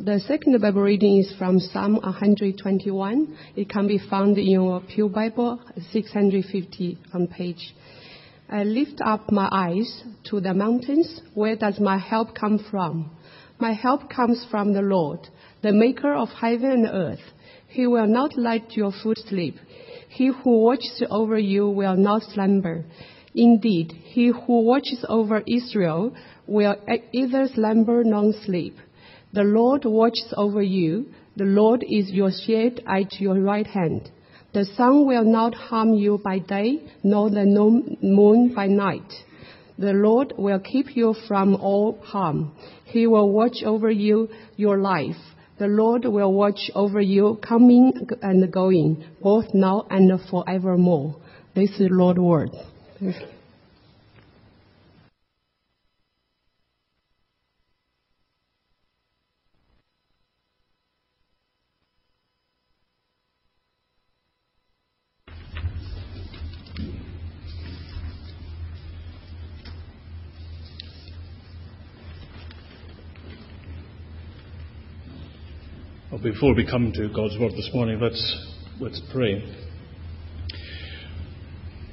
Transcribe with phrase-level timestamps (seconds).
[0.00, 3.36] The second Bible reading is from Psalm 121.
[3.56, 7.74] It can be found in your Pew Bible, 650 on page.
[8.48, 11.20] I lift up my eyes to the mountains.
[11.34, 13.10] Where does my help come from?
[13.58, 15.18] My help comes from the Lord,
[15.62, 17.32] the maker of heaven and earth.
[17.66, 19.56] He will not let your foot slip.
[20.08, 22.84] He who watches over you will not slumber.
[23.34, 26.14] Indeed, he who watches over Israel
[26.46, 26.76] will
[27.12, 28.76] either slumber nor sleep.
[29.32, 31.06] The Lord watches over you.
[31.36, 34.10] The Lord is your shade at your right hand.
[34.54, 39.12] The sun will not harm you by day, nor the moon by night.
[39.78, 42.52] The Lord will keep you from all harm.
[42.84, 45.16] He will watch over you, your life.
[45.58, 51.16] The Lord will watch over you coming and going, both now and forevermore.
[51.54, 52.50] This is the Lord's word.
[76.22, 78.48] Before we come to God's Word this morning, let's,
[78.80, 79.40] let's pray.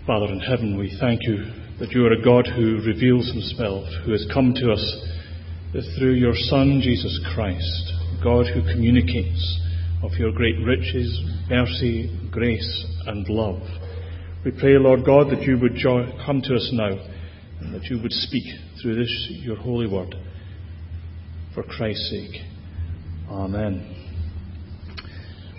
[0.07, 1.45] Father in heaven, we thank you
[1.79, 5.05] that you are a God who reveals himself, who has come to us
[5.99, 9.61] through your Son, Jesus Christ, God who communicates
[10.01, 13.61] of your great riches, mercy, grace, and love.
[14.43, 15.77] We pray, Lord God, that you would
[16.25, 16.97] come to us now
[17.61, 18.45] and that you would speak
[18.81, 20.15] through this, your holy word,
[21.53, 22.41] for Christ's sake.
[23.29, 24.01] Amen.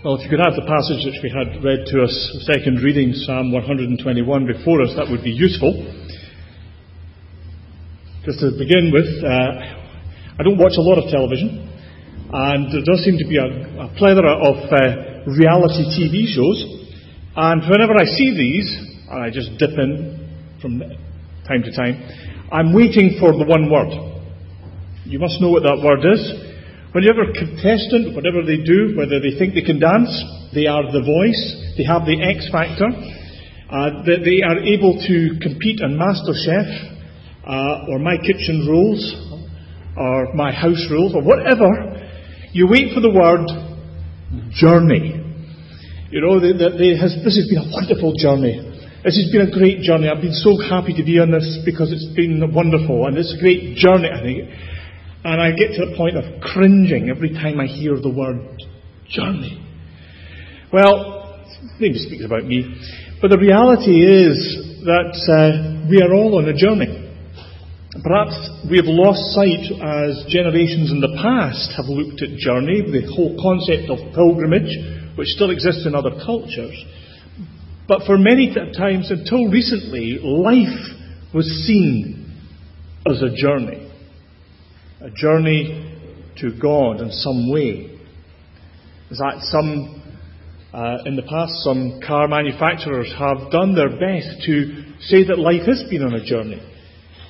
[0.06, 2.14] Well, if you could have the passage which we had read to us,
[2.46, 3.98] second reading, Psalm 121,
[4.46, 5.74] before us, that would be useful.
[8.22, 11.58] Just to begin with, uh, I don't watch a lot of television,
[12.22, 13.50] and there does seem to be a,
[13.82, 16.86] a plethora of uh, reality TV shows.
[17.34, 18.70] And whenever I see these,
[19.10, 20.22] and I just dip in
[20.62, 20.86] from
[21.50, 21.98] time to time,
[22.54, 23.90] I'm waiting for the one word.
[25.02, 26.22] You must know what that word is.
[26.96, 30.08] Whenever contestant, whatever they do, whether they think they can dance,
[30.56, 31.44] they are the voice,
[31.76, 36.64] they have the X factor, uh, that they are able to compete on MasterChef,
[37.44, 39.12] uh, or My Kitchen Rules,
[39.92, 41.68] or My House Rules, or whatever,
[42.56, 43.44] you wait for the word
[44.56, 45.20] journey.
[46.08, 48.56] You know, has, this has been a wonderful journey.
[49.04, 50.08] This has been a great journey.
[50.08, 53.40] I've been so happy to be on this because it's been wonderful, and it's a
[53.44, 54.48] great journey, I think.
[55.26, 58.46] And I get to the point of cringing every time I hear the word
[59.10, 59.58] journey.
[60.72, 61.42] Well,
[61.80, 62.62] maybe it speaks about me,
[63.20, 64.38] but the reality is
[64.86, 67.10] that uh, we are all on a journey.
[68.06, 73.10] Perhaps we have lost sight as generations in the past have looked at journey, the
[73.10, 74.70] whole concept of pilgrimage,
[75.18, 76.78] which still exists in other cultures.
[77.88, 82.30] But for many times until recently, life was seen
[83.10, 83.85] as a journey
[85.06, 87.96] a journey to God in some way.
[89.08, 90.02] Is that some,
[90.74, 95.62] uh, in the past, some car manufacturers have done their best to say that life
[95.66, 96.60] has been on a journey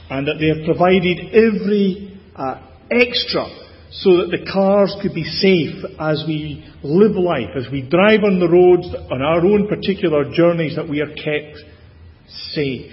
[0.09, 3.44] and that they have provided every uh, extra
[3.91, 8.41] so that the cars could be safe as we live life, as we drive on
[8.41, 11.58] the roads on our own particular journeys, that we are kept
[12.53, 12.93] safe.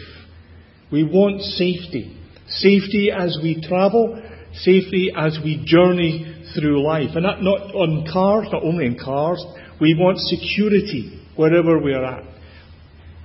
[0.91, 2.19] We want safety.
[2.47, 4.21] Safety as we travel,
[4.53, 7.09] safely as we journey through life.
[7.16, 9.44] And that not on cars, not only in cars,
[9.81, 12.24] we want security wherever we are at.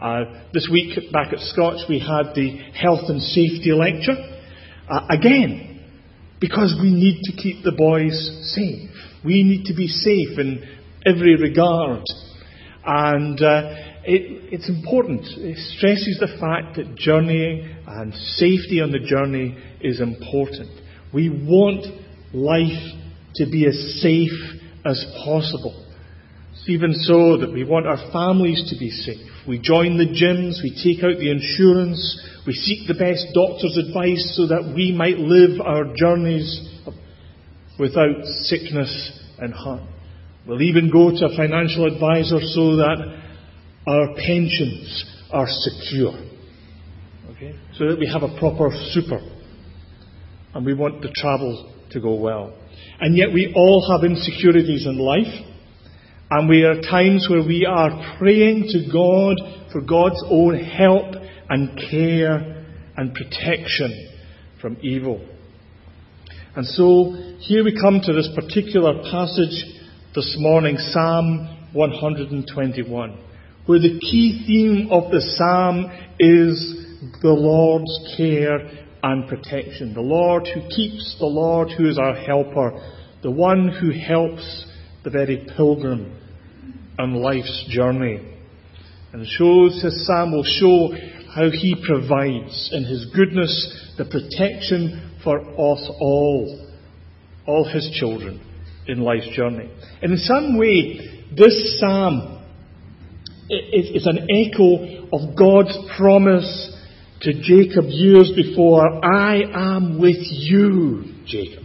[0.00, 4.17] Uh, this week back at Scotch we had the health and safety lecture.
[4.88, 5.84] Uh, again,
[6.41, 8.91] because we need to keep the boys safe.
[9.25, 10.65] We need to be safe in
[11.05, 12.05] every regard.
[12.84, 13.75] And uh,
[14.05, 15.22] it, it's important.
[15.37, 20.71] It stresses the fact that journeying and safety on the journey is important.
[21.12, 21.86] We want
[22.34, 22.94] life
[23.36, 25.87] to be as safe as possible.
[26.52, 29.26] It's even so that we want our families to be safe.
[29.46, 31.99] We join the gyms, we take out the insurance,
[32.46, 36.69] we seek the best doctor's advice so that we might live our journeys
[37.78, 38.90] without sickness
[39.38, 39.88] and harm.
[40.46, 43.20] We'll even go to a financial advisor so that
[43.87, 46.19] our pensions are secure.
[47.31, 47.54] Okay?
[47.76, 49.20] So that we have a proper super
[50.55, 52.53] and we want the travel to go well.
[53.00, 55.47] And yet we all have insecurities in life,
[56.31, 59.37] and we are times where we are praying to God
[59.73, 61.15] for God's own help
[61.49, 62.65] and care
[62.97, 64.11] and protection
[64.61, 65.27] from evil.
[66.56, 69.65] And so here we come to this particular passage
[70.15, 73.25] this morning, Psalm 121,
[73.67, 75.85] where the key theme of the psalm
[76.19, 76.87] is
[77.23, 79.95] the Lord's care and protection.
[79.95, 82.81] The Lord who keeps, the Lord who is our helper,
[83.23, 84.67] the one who helps
[85.05, 86.17] the very pilgrim
[86.99, 88.35] on life's journey.
[89.12, 90.91] And shows his psalm will show
[91.35, 96.69] how he provides in his goodness the protection for us all,
[97.47, 98.41] all his children
[98.87, 99.71] in life's journey.
[100.03, 102.45] And in some way, this psalm
[103.50, 106.75] is an echo of God's promise
[107.20, 111.65] to Jacob years before, I am with you, Jacob,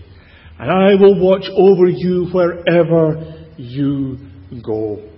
[0.60, 4.18] and I will watch over you wherever you
[4.66, 5.10] go.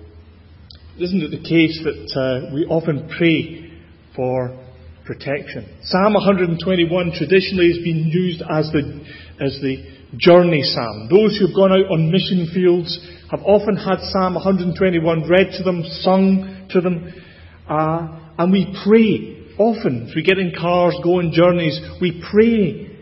[0.99, 3.79] Isn't it the case that uh, we often pray
[4.15, 4.61] for
[5.05, 5.77] protection?
[5.83, 9.05] Psalm 121 traditionally has been used as the,
[9.39, 9.85] as the
[10.17, 11.07] journey psalm.
[11.09, 12.99] Those who have gone out on mission fields
[13.31, 17.13] have often had Psalm 121 read to them, sung to them,
[17.69, 22.97] uh, and we pray often as we get in cars, go on journeys, we pray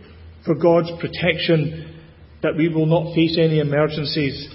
[0.45, 2.01] for God's protection
[2.41, 4.50] that we will not face any emergencies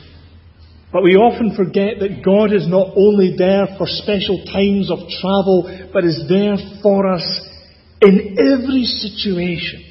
[0.93, 5.91] but we often forget that God is not only there for special times of travel,
[5.93, 7.25] but is there for us
[8.01, 9.85] in every situation.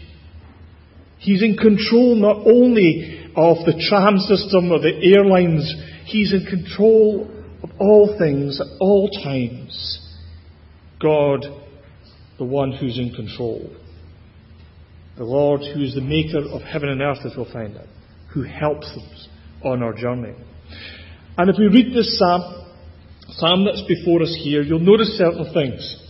[1.20, 5.72] He's in control not only of the tram system or the airlines,
[6.06, 7.30] He's in control
[7.62, 10.02] of all things at all times.
[11.00, 11.46] God,
[12.38, 13.70] the one who's in control.
[15.18, 17.88] The Lord who is the maker of heaven and earth, as we'll find out,
[18.34, 19.28] who helps us
[19.64, 20.36] on our journey.
[21.38, 22.72] And if we read this psalm,
[23.30, 26.04] psalm that's before us here, you'll notice certain things.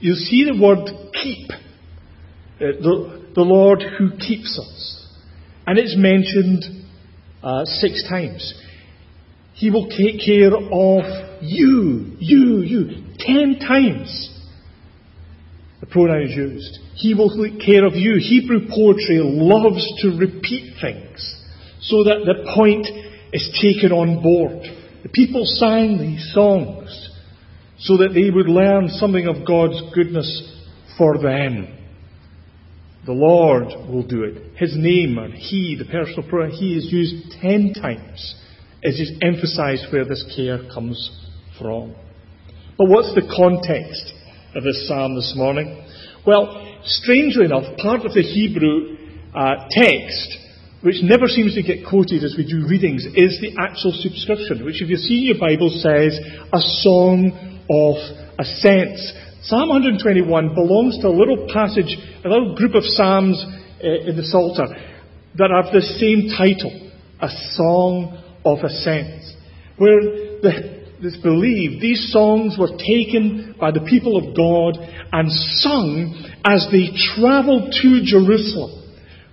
[0.00, 1.50] You'll see the word keep.
[1.50, 5.06] Uh, the, the Lord who keeps us.
[5.66, 6.84] And it's mentioned
[7.42, 8.54] uh, six times.
[9.54, 13.04] He will take care of you, you, you.
[13.18, 14.39] Ten times
[15.90, 16.78] pronoun is used.
[16.94, 18.16] He will take care of you.
[18.18, 21.36] Hebrew poetry loves to repeat things
[21.80, 22.86] so that the point
[23.32, 24.62] is taken on board.
[25.02, 27.10] The people sang these songs
[27.78, 30.28] so that they would learn something of God's goodness
[30.98, 31.76] for them.
[33.06, 34.58] The Lord will do it.
[34.58, 38.34] His name and He, the personal pronoun He, is used ten times
[38.84, 41.10] as is emphasized where this care comes
[41.58, 41.94] from.
[42.78, 44.12] But what's the context
[44.54, 45.84] of this psalm this morning?
[46.26, 48.96] Well, strangely enough, part of the Hebrew
[49.34, 50.36] uh, text
[50.82, 54.80] which never seems to get quoted as we do readings, is the actual subscription, which,
[54.80, 56.16] if you see in your Bible, says
[56.52, 57.36] a song
[57.68, 57.96] of
[58.40, 59.12] ascents.
[59.42, 63.44] Psalm 121 belongs to a little passage, a little group of psalms
[63.84, 64.68] uh, in the Psalter
[65.36, 66.72] that have the same title,
[67.20, 69.36] a song of ascents,
[69.76, 70.00] where
[70.40, 74.76] the, it's believed these songs were taken by the people of God
[75.12, 75.30] and
[75.60, 76.14] sung
[76.44, 78.80] as they travelled to Jerusalem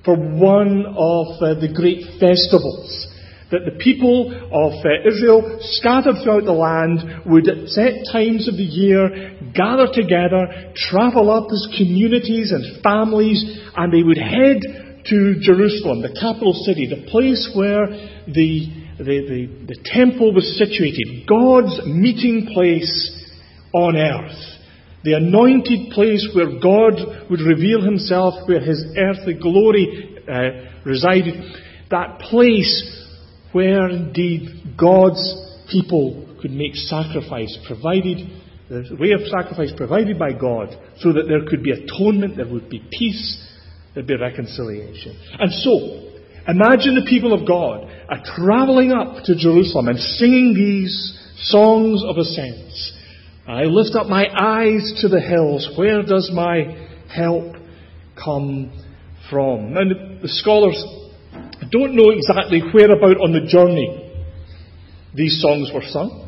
[0.03, 3.07] for one of uh, the great festivals
[3.51, 8.55] that the people of uh, Israel scattered throughout the land would at set times of
[8.55, 13.39] the year gather together, travel up as communities and families,
[13.75, 14.59] and they would head
[15.07, 17.87] to Jerusalem, the capital city, the place where
[18.27, 23.13] the, the, the, the temple was situated, God's meeting place
[23.73, 24.57] on earth
[25.07, 31.35] the anointed place where God would reveal himself, where his earthly glory uh, resided,
[31.89, 33.05] that place
[33.53, 38.17] where indeed God's people could make sacrifice, provided
[38.69, 42.69] the way of sacrifice provided by God, so that there could be atonement, there would
[42.69, 43.47] be peace,
[43.93, 45.17] there'd be reconciliation.
[45.39, 46.16] And so,
[46.47, 52.17] imagine the people of God are traveling up to Jerusalem and singing these songs of
[52.17, 52.93] ascents
[53.47, 55.71] I lift up my eyes to the hills.
[55.77, 56.75] Where does my
[57.07, 57.55] help
[58.21, 58.75] come
[59.31, 59.73] from?
[59.73, 59.87] Now,
[60.21, 60.75] the scholars
[61.71, 64.03] don't know exactly where about on the journey
[65.15, 66.27] these songs were sung.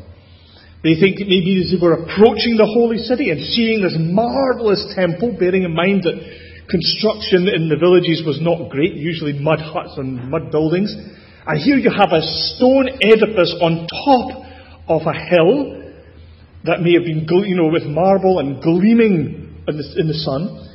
[0.82, 5.36] They think maybe as they were approaching the holy city and seeing this marvellous temple,
[5.38, 6.16] bearing in mind that
[6.70, 10.94] construction in the villages was not great, usually mud huts and mud buildings.
[11.46, 14.28] And here you have a stone edifice on top
[14.88, 15.82] of a hill
[16.64, 20.68] that may have been, you know, with marble and gleaming in the, in the sun.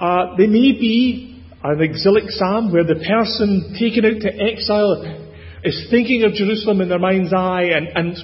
[0.00, 5.00] Uh, they may be an exilic psalm where the person taken out to exile
[5.62, 8.16] is thinking of Jerusalem in their mind's eye and, and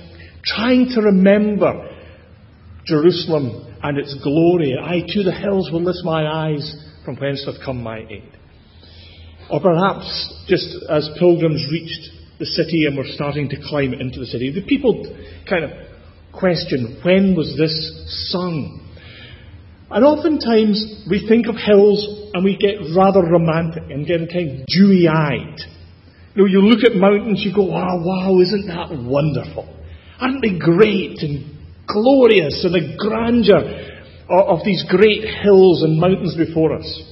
[0.44, 1.88] trying to remember
[2.84, 4.76] Jerusalem and its glory.
[4.76, 8.36] I to the hills will lift my eyes from whence hath come my aid.
[9.48, 14.26] Or perhaps just as pilgrims reached the city and were starting to climb into the
[14.26, 15.08] city, the people
[15.48, 15.70] kind of
[16.38, 17.72] question when was this
[18.30, 18.86] sung?
[19.90, 24.66] And oftentimes we think of hills and we get rather romantic and get kind of
[24.66, 25.56] dewy eyed.
[26.34, 29.64] You know, you look at mountains, you go, wow, wow, isn't that wonderful?
[30.20, 33.97] Aren't they great and glorious and the grandeur
[34.28, 37.02] of these great hills and mountains before us?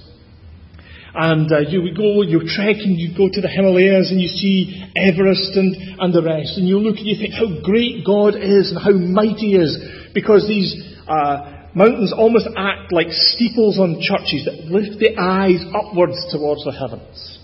[1.19, 4.85] And uh, you would go, you're trekking, you go to the Himalayas and you see
[4.95, 8.71] Everest and, and the rest, and you look and you think how great God is
[8.71, 9.81] and how mighty He is,
[10.13, 10.77] because these
[11.09, 16.73] uh, mountains almost act like steeples on churches that lift the eyes upwards towards the
[16.73, 17.41] heavens.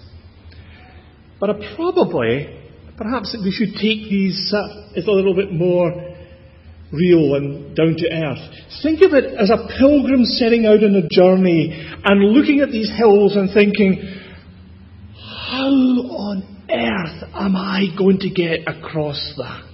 [1.40, 2.60] But uh, probably,
[2.98, 6.11] perhaps we should take these uh, as a little bit more
[6.92, 8.38] real and down to earth.
[8.82, 11.72] Think of it as a pilgrim setting out on a journey
[12.04, 14.20] and looking at these hills and thinking,
[15.16, 19.64] how on earth am I going to get across that?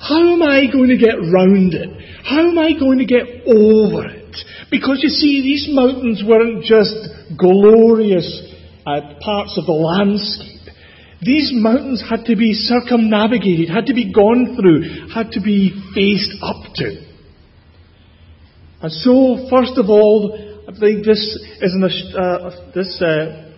[0.00, 1.90] How am I going to get round it?
[2.24, 4.36] How am I going to get over it?
[4.70, 6.96] Because you see, these mountains weren't just
[7.36, 8.54] glorious
[8.84, 10.59] parts of the landscape.
[11.22, 16.32] These mountains had to be circumnavigated, had to be gone through, had to be faced
[16.42, 17.06] up to.
[18.82, 20.32] And so, first of all,
[20.66, 21.20] I think this
[21.60, 23.50] is an, uh, this uh,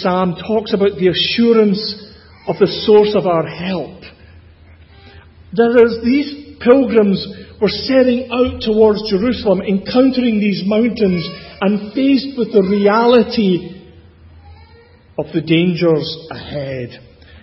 [0.00, 1.78] psalm talks about the assurance
[2.48, 4.02] of the source of our help.
[5.52, 7.24] There is these pilgrims
[7.60, 11.28] were setting out towards Jerusalem, encountering these mountains,
[11.60, 13.81] and faced with the reality
[15.18, 16.90] of the dangers ahead.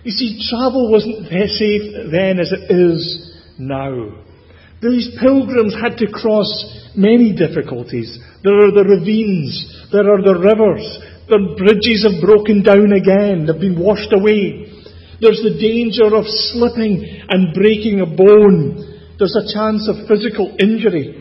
[0.04, 4.24] You see, travel wasn't as safe then as it is now.
[4.80, 6.48] These pilgrims had to cross
[6.96, 8.18] many difficulties.
[8.42, 10.98] There are the ravines, there are the rivers,
[11.28, 14.72] the bridges have broken down again, they've been washed away.
[15.20, 19.14] There's the danger of slipping and breaking a bone.
[19.18, 21.19] There's a chance of physical injury.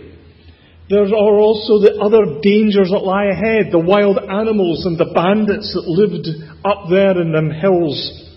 [0.89, 5.72] There are also the other dangers that lie ahead, the wild animals and the bandits
[5.77, 6.25] that lived
[6.65, 8.34] up there in them hills.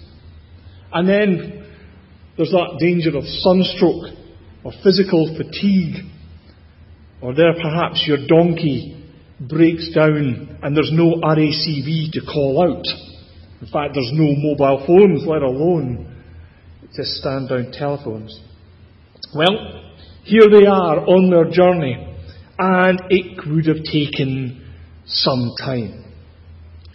[0.93, 1.65] And then
[2.37, 4.13] there's that danger of sunstroke
[4.65, 6.05] or physical fatigue.
[7.23, 9.03] Or there perhaps your donkey
[9.41, 12.85] breaks down and there's no RACV to call out.
[13.63, 16.23] In fact, there's no mobile phones, let alone
[16.95, 18.39] just stand down telephones.
[19.35, 19.89] Well,
[20.25, 22.11] here they are on their journey
[22.63, 24.73] and it would have taken
[25.05, 26.05] some time.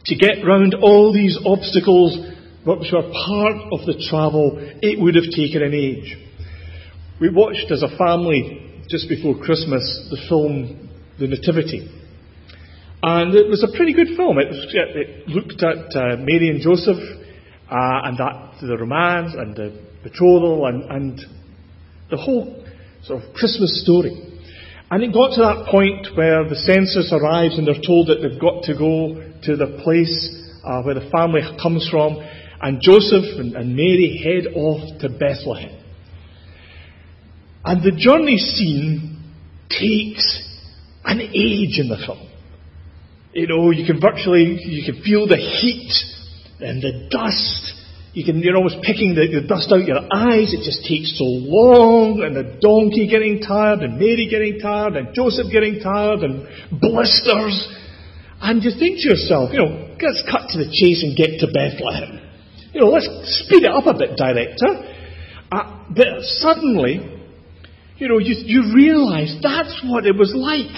[0.05, 2.15] To get round all these obstacles,
[2.63, 6.15] which were part of the travel, it would have taken an age.
[7.19, 11.91] We watched as a family just before Christmas the film The Nativity.
[13.03, 14.39] And it was a pretty good film.
[14.39, 16.97] It, was, it looked at uh, Mary and Joseph
[17.69, 21.21] uh, and that, the romance and the betrothal and, and
[22.09, 22.65] the whole
[23.03, 24.26] sort of Christmas story.
[24.89, 28.39] And it got to that point where the census arrives and they're told that they've
[28.39, 30.15] got to go to the place
[30.63, 32.17] uh, where the family comes from.
[32.61, 35.77] And Joseph and, and Mary head off to Bethlehem.
[37.65, 39.21] And the journey scene
[39.69, 40.41] takes
[41.03, 42.29] an age in the film.
[43.33, 45.91] You know, you can virtually, you can feel the heat
[46.61, 47.76] and the dust
[48.17, 50.49] you can, you're almost picking the, the dust out your eyes.
[50.49, 55.13] It just takes so long, and the donkey getting tired, and Mary getting tired, and
[55.13, 56.49] Joseph getting tired, and
[56.81, 57.53] blisters.
[58.41, 61.47] And you think to yourself, you know, let's cut to the chase and get to
[61.53, 62.17] Bethlehem.
[62.73, 63.05] You know, let's
[63.45, 64.73] speed it up a bit, director.
[65.53, 66.97] Uh, but suddenly,
[68.01, 70.73] you know, you, you realize that's what it was like.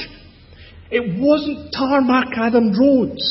[0.92, 3.24] It wasn't tarmacadam roads.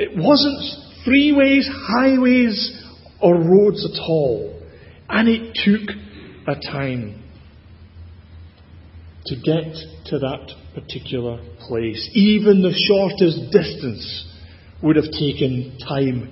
[0.00, 0.64] It wasn't
[1.04, 2.80] freeways, highways,
[3.24, 4.62] or roads at all.
[5.08, 5.96] And it took
[6.46, 7.22] a time
[9.24, 9.74] to get
[10.06, 12.10] to that particular place.
[12.12, 14.30] Even the shortest distance
[14.82, 16.30] would have taken time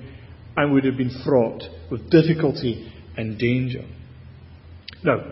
[0.57, 3.87] and would have been fraught with difficulty and danger.
[5.03, 5.25] Now,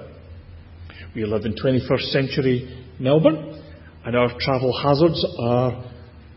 [1.15, 3.63] we live in 21st century Melbourne,
[4.07, 5.85] and our travel hazards are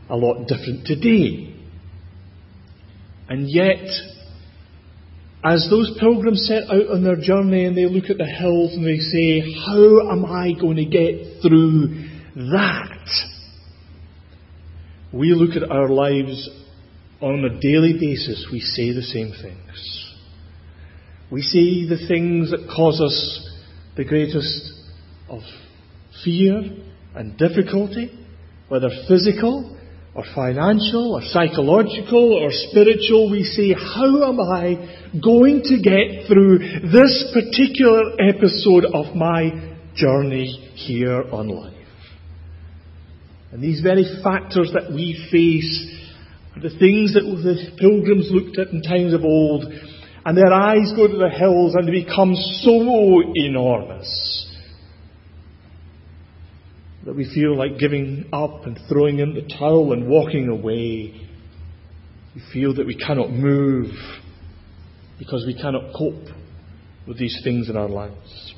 [0.10, 1.56] a lot different today.
[3.30, 3.88] And yet,
[5.44, 8.86] as those pilgrims set out on their journey and they look at the hills and
[8.86, 13.10] they say, How am I going to get through that?
[15.12, 16.50] We look at our lives
[17.22, 20.16] on a daily basis, we say the same things.
[21.32, 23.50] We say the things that cause us
[23.96, 24.72] the greatest
[25.30, 25.42] of
[26.24, 26.62] fear
[27.16, 28.12] and difficulty,
[28.70, 29.78] whether physical
[30.16, 36.60] or financial, or psychological, or spiritual, we say, how am I going to get through
[36.92, 41.74] this particular episode of my journey here on life?
[43.52, 45.90] And these very factors that we face
[46.56, 49.66] are the things that the pilgrims looked at in times of old,
[50.26, 54.53] and their eyes go to the hills and they become so enormous
[57.06, 61.28] that we feel like giving up and throwing in the towel and walking away.
[62.36, 63.92] We feel that we cannot move
[65.20, 66.36] because we cannot cope
[67.08, 68.54] with these things in our lives.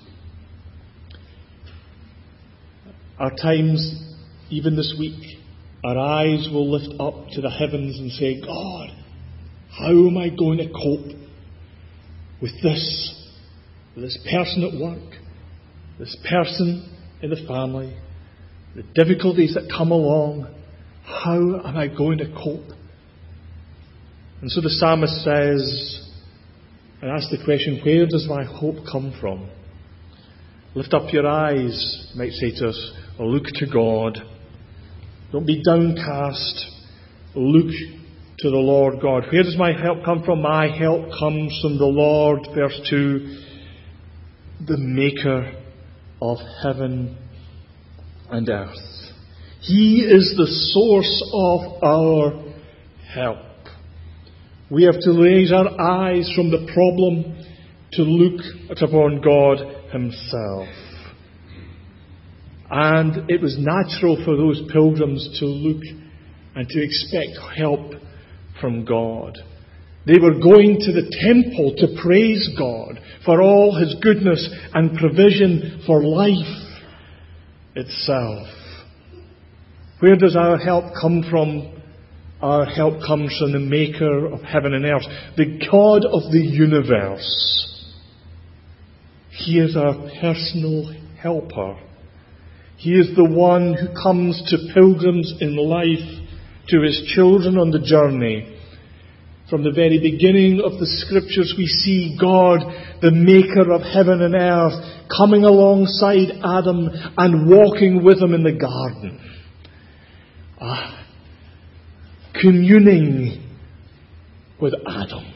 [3.17, 4.13] Our times,
[4.49, 5.39] even this week,
[5.83, 8.89] our eyes will lift up to the heavens and say, God,
[9.71, 11.17] how am I going to cope
[12.41, 13.31] with this,
[13.95, 15.15] with this person at work,
[15.97, 17.95] this person in the family,
[18.75, 20.53] the difficulties that come along?
[21.05, 22.75] How am I going to cope?
[24.41, 26.01] And so the psalmist says,
[27.01, 29.49] and asks the question, where does my hope come from?
[30.75, 34.17] Lift up your eyes, might say to us, or look to God.
[35.31, 36.71] Don't be downcast.
[37.33, 37.71] Look
[38.39, 39.23] to the Lord God.
[39.31, 40.41] Where does my help come from?
[40.41, 43.41] My help comes from the Lord, verse 2,
[44.67, 45.53] the maker
[46.21, 47.17] of heaven
[48.29, 48.75] and earth.
[49.61, 52.53] He is the source of our
[53.13, 53.37] help.
[54.69, 57.45] We have to raise our eyes from the problem
[57.93, 58.41] to look
[58.81, 60.67] upon God Himself.
[62.69, 65.83] And it was natural for those pilgrims to look
[66.55, 67.93] and to expect help
[68.59, 69.37] from God.
[70.05, 75.83] They were going to the temple to praise God for all His goodness and provision
[75.85, 76.64] for life
[77.75, 78.47] itself.
[79.99, 81.71] Where does our help come from?
[82.41, 87.61] Our help comes from the Maker of heaven and earth, the God of the universe.
[89.31, 91.77] He is our personal helper.
[92.77, 96.23] He is the one who comes to pilgrims in life,
[96.67, 98.54] to his children on the journey.
[99.49, 102.61] From the very beginning of the scriptures, we see God,
[103.01, 108.53] the maker of heaven and earth, coming alongside Adam and walking with him in the
[108.53, 109.19] garden.
[110.59, 111.05] Ah,
[112.41, 113.43] communing
[114.59, 115.31] with Adam,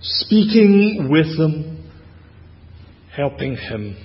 [0.00, 1.90] speaking with him,
[3.14, 3.96] helping him.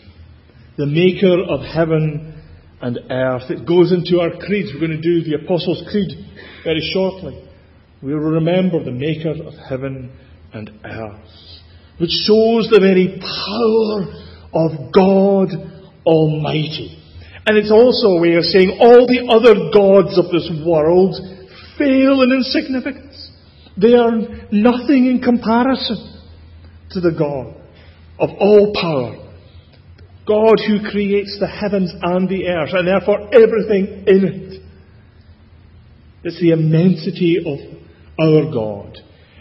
[0.77, 2.43] The maker of heaven
[2.81, 3.49] and earth.
[3.49, 4.71] It goes into our creeds.
[4.73, 6.09] We're going to do the Apostles' Creed
[6.65, 7.47] very shortly.
[8.01, 10.11] We will remember the maker of heaven
[10.53, 11.61] and earth,
[11.99, 13.99] which shows the very power
[14.53, 15.49] of God
[16.05, 16.97] Almighty.
[17.45, 21.15] And it's also a way of saying all the other gods of this world
[21.77, 23.31] fail in insignificance.
[23.77, 24.11] They are
[24.51, 26.21] nothing in comparison
[26.91, 27.55] to the God
[28.19, 29.17] of all power.
[30.27, 34.61] God who creates the heavens and the earth, and therefore everything in it.
[36.23, 37.80] It's the immensity of
[38.21, 38.97] our God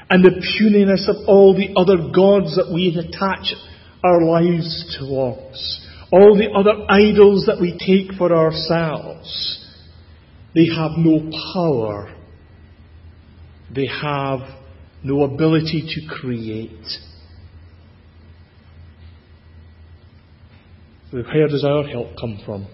[0.09, 3.55] and the puniness of all the other gods that we attach
[4.03, 5.87] our lives towards.
[6.13, 9.57] All the other idols that we take for ourselves.
[10.55, 12.17] They have no power.
[13.73, 14.41] They have
[15.05, 16.87] no ability to create.
[21.13, 22.67] Where does our help come from?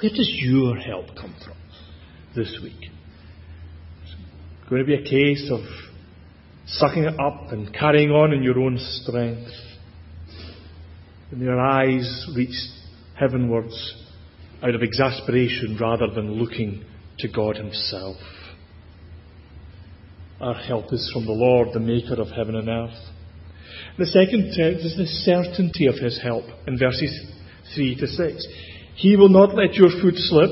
[0.00, 1.56] Where does your help come from
[2.34, 2.90] this week?
[4.68, 5.60] Going to be a case of
[6.66, 9.48] sucking it up and carrying on in your own strength.
[11.30, 12.56] And your eyes reach
[13.14, 13.94] heavenwards
[14.64, 16.84] out of exasperation rather than looking
[17.20, 18.16] to God Himself.
[20.40, 22.98] Our help is from the Lord, the Maker of heaven and earth.
[23.98, 27.32] The second text is the certainty of His help in verses
[27.76, 28.46] 3 to 6.
[28.96, 30.50] He will not let your foot slip.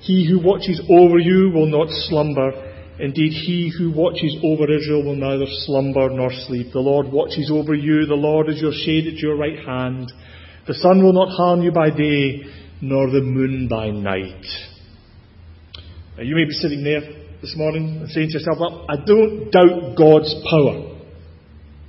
[0.00, 2.67] He who watches over you will not slumber.
[3.00, 6.72] Indeed, he who watches over Israel will neither slumber nor sleep.
[6.72, 8.06] The Lord watches over you.
[8.06, 10.12] The Lord is your shade at your right hand.
[10.66, 12.42] The sun will not harm you by day,
[12.80, 14.44] nor the moon by night.
[16.16, 17.02] Now, you may be sitting there
[17.40, 20.96] this morning and saying to yourself, well, I don't doubt God's power.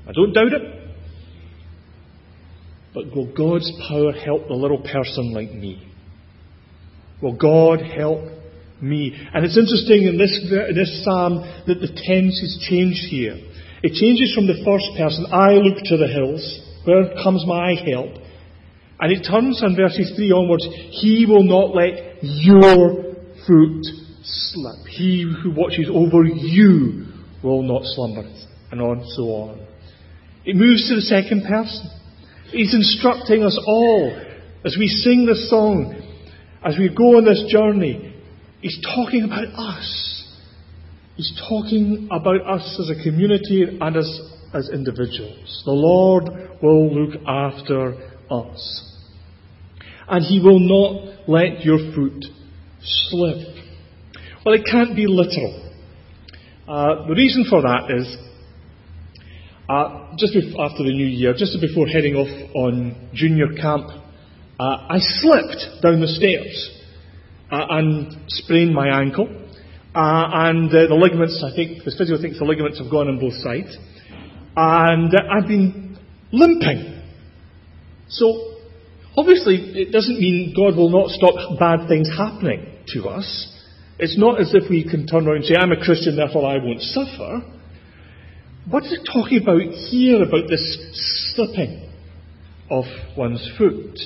[0.07, 0.93] I don't doubt it.
[2.93, 5.91] But will God's power help the little person like me?
[7.21, 8.38] Will God help
[8.81, 9.15] me.
[9.33, 13.37] And it's interesting in this, in this psalm that the tense is changed here.
[13.81, 16.43] It changes from the first person, I look to the hills,
[16.83, 18.11] where comes my help?
[18.99, 20.67] And it turns on verses 3 onwards,
[20.99, 23.15] He will not let your
[23.47, 23.85] foot
[24.23, 24.85] slip.
[24.87, 27.05] He who watches over you
[27.41, 28.27] will not slumber.
[28.71, 29.65] And on so on.
[30.45, 31.89] It moves to the second person.
[32.51, 34.11] He's instructing us all
[34.65, 35.95] as we sing this song,
[36.63, 38.08] as we go on this journey.
[38.61, 40.25] He's talking about us.
[41.15, 44.21] He's talking about us as a community and as,
[44.53, 45.63] as individuals.
[45.65, 46.25] The Lord
[46.61, 47.93] will look after
[48.29, 48.85] us.
[50.07, 52.25] And He will not let your foot
[52.81, 53.55] slip.
[54.45, 55.71] Well, it can't be literal.
[56.67, 58.17] Uh, the reason for that is
[59.69, 63.87] uh, just after the new year, just before heading off on junior camp,
[64.59, 66.78] uh, I slipped down the stairs
[67.51, 69.27] and sprained my ankle.
[69.95, 73.19] Uh, and uh, the ligaments, I think, the physio thinks the ligaments have gone on
[73.19, 73.75] both sides.
[74.55, 75.97] And I've been
[76.31, 77.01] limping.
[78.09, 78.55] So,
[79.17, 83.55] obviously, it doesn't mean God will not stop bad things happening to us.
[83.97, 86.57] It's not as if we can turn around and say, I'm a Christian, therefore I
[86.63, 87.41] won't suffer.
[88.69, 91.89] What is it talking about here about this slipping
[92.69, 92.85] of
[93.17, 93.97] one's foot?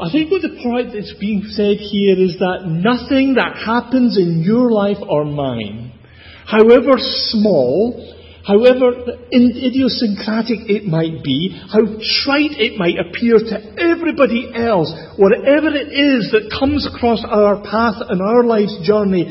[0.00, 4.42] I think what the point that's being said here is that nothing that happens in
[4.42, 5.92] your life or mine,
[6.46, 8.14] however small,
[8.46, 11.82] however idiosyncratic it might be, how
[12.24, 17.98] trite it might appear to everybody else, whatever it is that comes across our path
[18.08, 19.26] in our life's journey,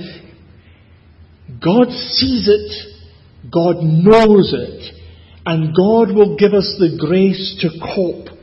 [1.63, 2.97] God sees it
[3.51, 4.95] God knows it.
[5.45, 8.37] And God will give us the grace to cope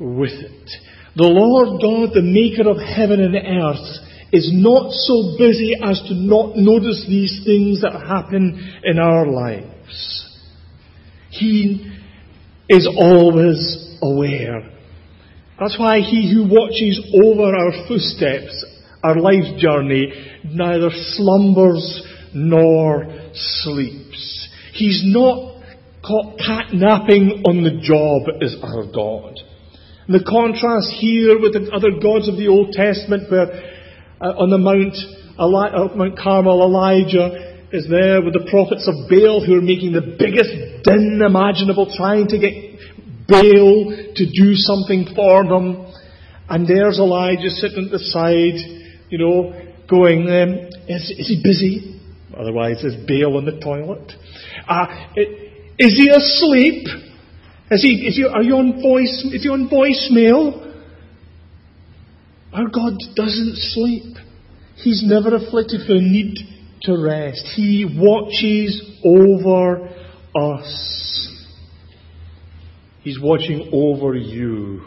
[0.00, 0.70] with it.
[1.16, 6.14] The Lord God, the maker of heaven and earth, is not so busy as to
[6.14, 10.26] not notice these things that happen in our lives.
[11.30, 11.92] He
[12.68, 14.70] is always aware.
[15.60, 18.64] That's why he who watches over our footsteps,
[19.04, 20.12] our life's journey,
[20.44, 22.02] neither slumbers
[22.34, 24.48] nor sleeps.
[24.72, 25.62] He's not
[26.02, 29.34] caught catnapping on the job as our God.
[30.06, 33.48] And the contrast here with the other gods of the Old Testament, where
[34.20, 34.92] uh, on the Mount,
[35.40, 39.92] Eli- uh, Mount Carmel, Elijah is there with the prophets of Baal who are making
[39.96, 40.52] the biggest
[40.84, 42.52] din imaginable, trying to get
[43.26, 45.88] Baal to do something for them.
[46.48, 48.60] And there's Elijah sitting at the side,
[49.08, 49.56] you know,
[49.88, 51.98] going, um, is, is he busy?
[52.36, 54.12] Otherwise, is Baal in the toilet.
[54.68, 54.86] Uh,
[55.78, 56.86] is he asleep?
[57.70, 60.72] Is he, he, are you on voice, is he on voicemail?
[62.52, 64.16] Our God doesn't sleep.
[64.76, 66.36] He's never afflicted for a need
[66.82, 67.44] to rest.
[67.56, 69.88] He watches over
[70.36, 71.44] us.
[73.02, 74.82] He's watching over you.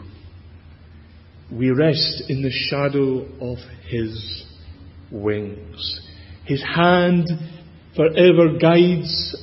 [1.52, 4.44] We rest in the shadow of His
[5.10, 6.00] wings.
[6.44, 7.26] His hand
[7.96, 9.36] forever guides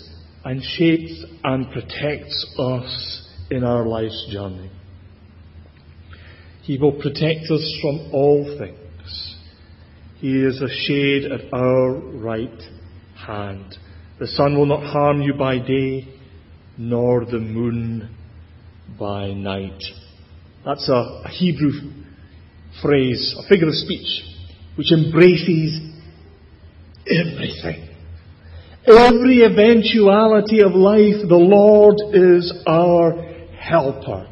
[0.44, 4.72] and shapes and protects us in our life's journey.
[6.64, 9.36] He will protect us from all things.
[10.18, 12.62] He is a shade at our right
[13.16, 13.78] hand.
[14.20, 16.08] The sun will not harm you by day,
[16.78, 18.16] nor the moon
[19.00, 19.82] by night.
[20.66, 21.72] That's a, a Hebrew
[22.82, 24.24] phrase, a figure of speech,
[24.76, 25.80] which embraces
[27.08, 27.90] everything.
[28.88, 33.35] Every eventuality of life, the Lord is our
[33.68, 34.28] helper.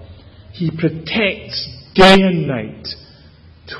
[0.51, 2.87] He protects day and night,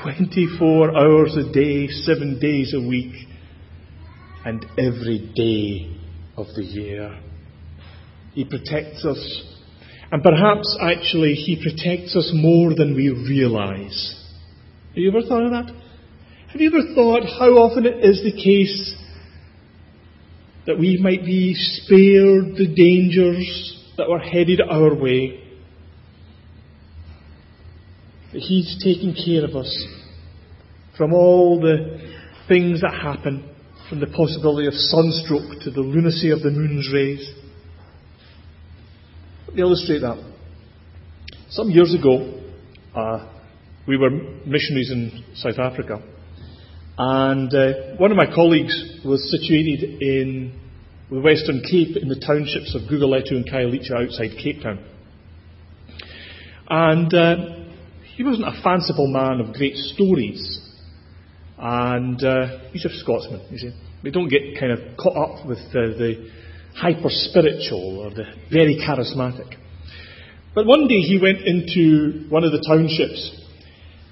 [0.02, 3.14] 24 hours a day, seven days a week,
[4.44, 5.96] and every day
[6.36, 7.18] of the year.
[8.32, 9.42] He protects us.
[10.10, 14.20] And perhaps actually He protects us more than we realize.
[14.88, 15.74] Have you ever thought of that?
[16.52, 18.94] Have you ever thought how often it is the case
[20.66, 25.43] that we might be spared the dangers that were headed our way?
[28.34, 29.86] That He's taking care of us
[30.98, 32.00] from all the
[32.48, 33.48] things that happen,
[33.88, 37.32] from the possibility of sunstroke to the lunacy of the moon's rays.
[39.46, 40.32] Let me illustrate that.
[41.50, 42.42] Some years ago,
[42.96, 43.30] uh,
[43.86, 46.02] we were missionaries in South Africa.
[46.98, 50.60] And uh, one of my colleagues was situated in
[51.08, 54.84] the Western Cape in the townships of Guguletu and Khayelitsha outside Cape Town.
[56.68, 57.63] And uh,
[58.16, 60.60] he wasn't a fanciful man of great stories.
[61.58, 63.72] And uh, he's a Scotsman, you see.
[64.02, 66.30] We don't get kind of caught up with the, the
[66.74, 69.56] hyper spiritual or the very charismatic.
[70.54, 73.34] But one day he went into one of the townships,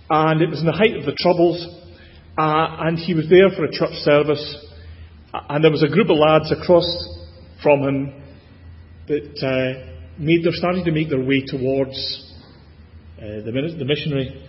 [0.09, 1.81] and it was in the height of the Troubles,
[2.33, 4.57] Uh, and he was there for a church service,
[5.51, 6.89] and there was a group of lads across
[7.63, 8.23] from him
[9.07, 12.32] that uh, made, they're starting to make their way towards
[13.19, 14.47] uh, the, the missionary.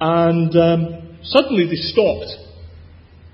[0.00, 2.30] And um, suddenly they stopped.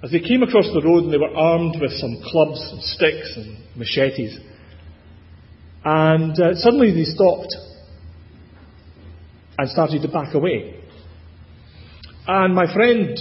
[0.02, 3.34] As they came across the road and they were armed with some clubs and sticks
[3.36, 4.38] and machetes.
[5.84, 7.54] And uh, suddenly they stopped
[9.58, 10.80] and started to back away.
[12.28, 13.18] And my friend,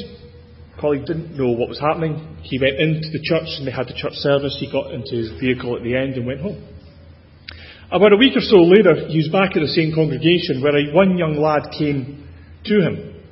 [0.80, 2.38] colleague, didn't know what was happening.
[2.44, 4.58] He went into the church and they had the church service.
[4.60, 6.62] He got into his vehicle at the end and went home.
[7.90, 10.94] About a week or so later, he was back at the same congregation where a,
[10.94, 12.28] one young lad came
[12.66, 13.24] to him.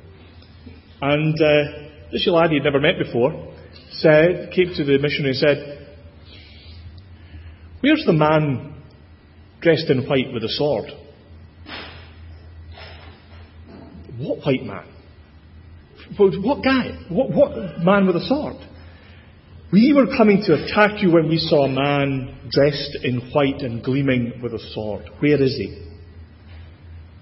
[1.02, 3.52] And uh, this young lad he'd never met before
[3.92, 5.88] said, came to the missionary and said,
[7.80, 8.82] Where's the man
[9.60, 10.90] dressed in white with a sword?
[14.18, 14.86] What white man?
[16.16, 16.98] What guy?
[17.10, 18.56] What, what man with a sword?
[19.72, 23.82] We were coming to attack you when we saw a man dressed in white and
[23.82, 25.10] gleaming with a sword.
[25.18, 25.82] Where is he?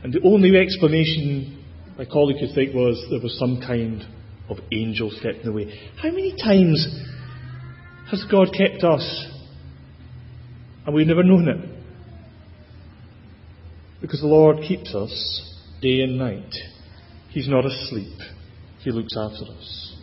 [0.03, 1.65] And the only explanation
[1.97, 4.05] my colleague could think was there was some kind
[4.49, 5.73] of angel stepping away.
[5.97, 6.87] How many times
[8.11, 9.27] has God kept us
[10.85, 11.71] and we've never known it?
[14.01, 16.53] Because the Lord keeps us day and night.
[17.31, 18.19] He's not asleep.
[18.81, 19.94] He looks after us.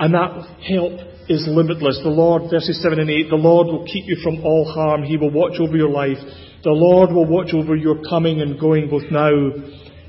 [0.00, 0.32] And that
[0.66, 0.92] help
[1.28, 2.00] is limitless.
[2.02, 5.02] The Lord, verses 7 and 8, the Lord will keep you from all harm.
[5.02, 6.16] He will watch over your life.
[6.64, 9.30] The Lord will watch over your coming and going both now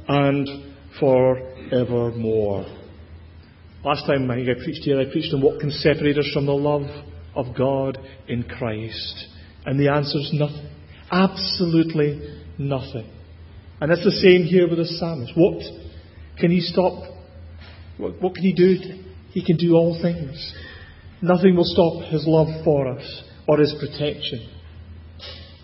[0.07, 0.47] and
[0.97, 2.65] forevermore.
[3.83, 6.53] Last time I I preached here, I preached on what can separate us from the
[6.53, 6.87] love
[7.35, 7.97] of God
[8.29, 9.27] in Christ.
[9.65, 10.69] And the answer is nothing.
[11.11, 13.11] Absolutely nothing.
[13.81, 15.33] And that's the same here with the psalmist.
[15.35, 15.61] What
[16.39, 16.93] can he stop?
[17.97, 19.00] What, what can he do?
[19.31, 20.53] He can do all things.
[21.21, 24.49] Nothing will stop his love for us or his protection.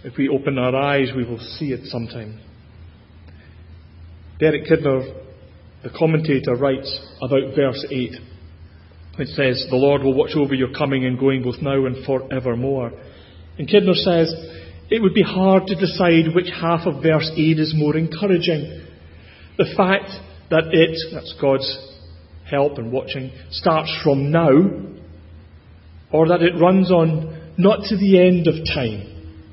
[0.04, 2.40] If we open our eyes, we will see it sometime.
[4.40, 5.24] Derek Kidner,
[5.84, 8.12] the commentator, writes about verse 8.
[9.20, 12.92] It says, The Lord will watch over your coming and going both now and forevermore.
[13.58, 14.32] And Kidner says,
[14.92, 18.86] It would be hard to decide which half of verse 8 is more encouraging.
[19.58, 20.12] The fact
[20.52, 21.97] that it, that's God's
[22.50, 24.52] help and watching, starts from now,
[26.12, 29.44] or that it runs on not to the end of time,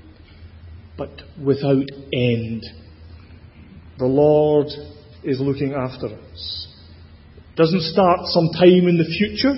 [0.96, 1.10] but
[1.42, 2.62] without end.
[3.98, 4.66] The Lord
[5.22, 6.68] is looking after us.
[7.36, 9.54] It doesn't start sometime in the future.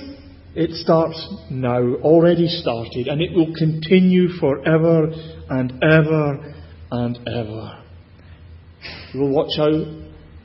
[0.54, 5.08] It starts now, already started, and it will continue forever
[5.50, 6.54] and ever
[6.90, 7.82] and ever.
[9.12, 9.86] We will watch out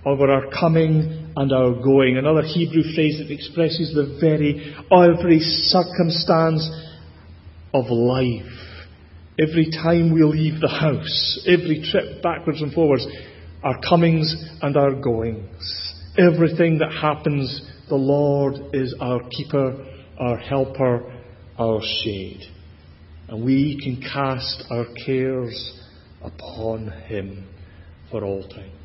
[0.06, 2.17] over our coming and our going.
[2.17, 6.69] Another Hebrew phrase that expresses the very, every circumstance
[7.73, 8.45] of life.
[9.39, 13.07] Every time we leave the house, every trip backwards and forwards,
[13.63, 15.93] our comings and our goings.
[16.17, 19.85] Everything that happens, the Lord is our keeper,
[20.19, 21.13] our helper,
[21.57, 22.41] our shade.
[23.29, 25.79] And we can cast our cares
[26.21, 27.47] upon Him
[28.09, 28.80] for all time.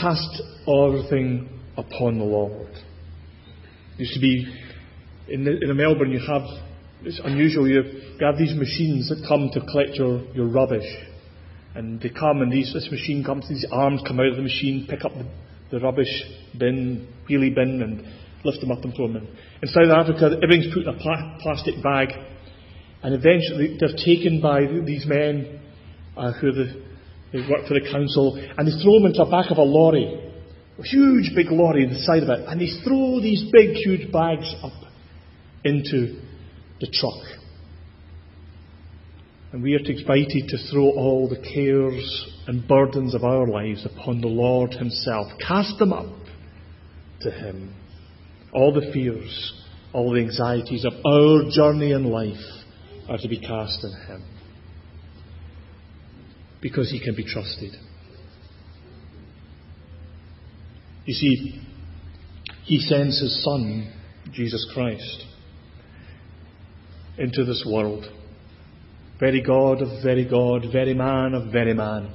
[0.00, 2.70] Cast everything upon the Lord.
[3.94, 4.46] It used to be
[5.28, 6.42] in, the, in Melbourne, you have
[7.04, 7.68] it's unusual.
[7.68, 7.82] You
[8.20, 10.86] have these machines that come to collect your, your rubbish,
[11.74, 13.48] and they come, and these, this machine comes.
[13.48, 15.28] These arms come out of the machine, pick up the,
[15.70, 16.08] the rubbish
[16.58, 18.06] bin, wheelie bin, and
[18.44, 19.28] lift them up and throw them in.
[19.62, 22.08] In South Africa, everything's put in a pla- plastic bag,
[23.02, 25.60] and eventually they're taken by these men
[26.16, 26.82] uh, who the,
[27.34, 30.06] they work for the council, and they throw them into the back of a lorry,
[30.78, 34.12] a huge big lorry in the side of it, and they throw these big, huge
[34.12, 34.72] bags up
[35.64, 36.22] into
[36.80, 37.40] the truck.
[39.52, 44.20] And we are invited to throw all the cares and burdens of our lives upon
[44.20, 45.26] the Lord Himself.
[45.44, 46.06] Cast them up
[47.22, 47.74] to Him.
[48.52, 49.52] All the fears,
[49.92, 52.36] all the anxieties of our journey in life
[53.08, 54.33] are to be cast on Him
[56.64, 57.76] because he can be trusted.
[61.04, 61.60] You see,
[62.64, 63.92] he sends his Son,
[64.32, 65.26] Jesus Christ,
[67.18, 68.06] into this world.
[69.20, 72.10] Very God of very God, very man of very man.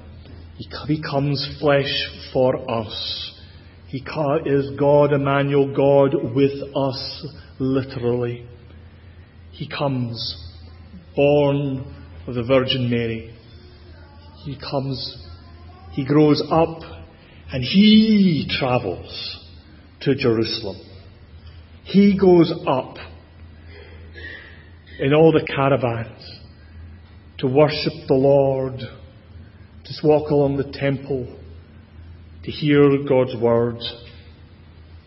[0.57, 3.35] He becomes flesh for us.
[3.89, 7.27] He is God Emmanuel, God with us,
[7.59, 8.47] literally.
[9.51, 10.35] He comes,
[11.15, 11.93] born
[12.25, 13.35] of the Virgin Mary,
[14.43, 15.28] he comes,
[15.91, 16.80] he grows up,
[17.52, 19.45] and he travels
[20.02, 20.78] to Jerusalem.
[21.84, 22.95] He goes up
[24.99, 26.39] in all the caravans
[27.39, 31.39] to worship the Lord, to walk along the temple,
[32.43, 33.80] to hear God's word.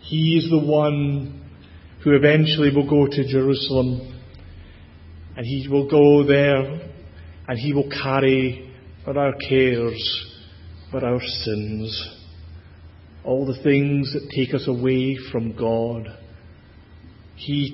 [0.00, 1.48] He is the one
[2.02, 4.20] who eventually will go to Jerusalem
[5.36, 6.90] and he will go there
[7.48, 8.61] and he will carry
[9.04, 10.26] for our cares,
[10.90, 12.18] for our sins,
[13.24, 16.06] all the things that take us away from God.
[17.34, 17.72] He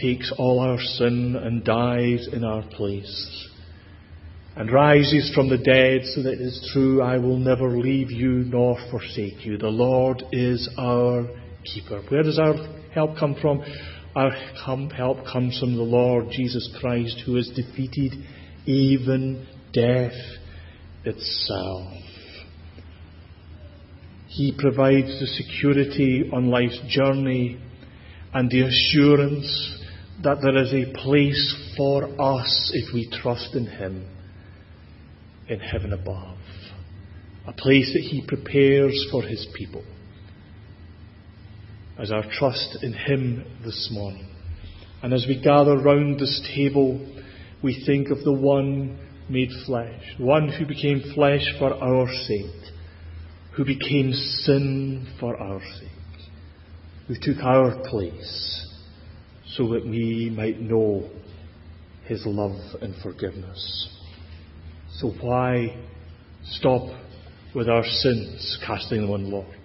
[0.00, 3.48] takes all our sin and dies in our place
[4.56, 8.44] and rises from the dead so that it is true, I will never leave you
[8.46, 9.56] nor forsake you.
[9.56, 11.26] The Lord is our
[11.64, 12.02] keeper.
[12.08, 12.54] Where does our
[12.94, 13.62] help come from?
[14.14, 18.12] Our help comes from the Lord Jesus Christ who has defeated
[18.66, 20.12] even death
[21.04, 21.92] itself.
[24.28, 27.58] He provides the security on life's journey
[28.32, 29.78] and the assurance
[30.22, 34.08] that there is a place for us if we trust in Him
[35.48, 36.38] in heaven above.
[37.46, 39.84] A place that He prepares for His people.
[41.98, 44.28] As our trust in Him this morning.
[45.02, 47.06] And as we gather round this table,
[47.62, 48.98] we think of the one
[49.32, 52.72] made flesh, one who became flesh for our sake,
[53.56, 56.30] who became sin for our sake,
[57.08, 58.66] who took our place
[59.56, 61.10] so that we might know
[62.04, 63.88] his love and forgiveness.
[64.98, 65.76] So why
[66.44, 66.82] stop
[67.54, 69.56] with our sins, casting them on Lord?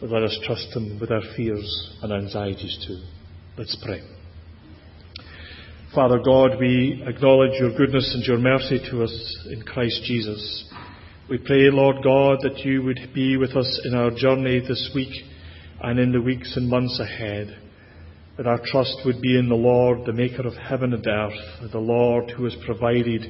[0.00, 3.02] But let us trust Him with our fears and anxieties too.
[3.56, 4.15] Let's pray.
[5.94, 10.68] Father God, we acknowledge your goodness and your mercy to us in Christ Jesus.
[11.30, 15.14] We pray, Lord God, that you would be with us in our journey this week
[15.80, 17.56] and in the weeks and months ahead.
[18.36, 21.78] That our trust would be in the Lord, the maker of heaven and earth, the
[21.78, 23.22] Lord who has provided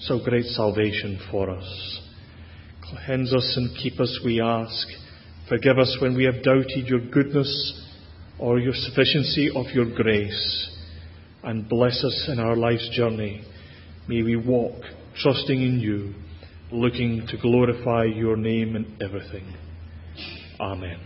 [0.00, 2.00] so great salvation for us.
[2.82, 4.86] Cleanse us and keep us, we ask.
[5.48, 7.82] Forgive us when we have doubted your goodness
[8.38, 10.73] or your sufficiency of your grace
[11.44, 13.44] and bless us in our life's journey.
[14.08, 14.82] May we walk
[15.22, 16.14] trusting in you,
[16.72, 19.54] looking to glorify your name in everything.
[20.60, 20.98] Amen.